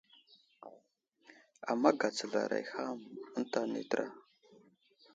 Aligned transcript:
Ama 1.71 1.89
gatsalaray 1.99 2.65
ham 2.73 2.99
eŋta 3.37 3.61
nay 3.71 3.85
təra. 3.89 4.07